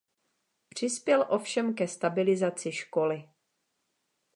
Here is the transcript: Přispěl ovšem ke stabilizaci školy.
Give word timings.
Přispěl 0.69 1.25
ovšem 1.29 1.73
ke 1.73 1.87
stabilizaci 1.87 2.71
školy. 2.71 3.29